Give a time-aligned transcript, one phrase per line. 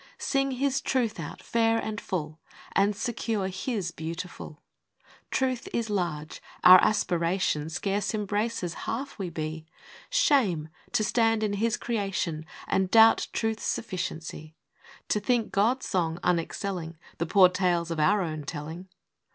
[0.17, 2.39] Sing His Truth out fair and full,
[2.71, 4.63] And secure His beautiful.
[5.29, 6.41] Truth is large.
[6.63, 9.67] Our aspiration Scarce embraces half we be.
[10.09, 10.69] Shame!
[10.93, 14.55] to stand in His creation And doubt Truth's sufficiency!
[15.09, 18.87] To think God's song unexcelling The poor tales of our own telling.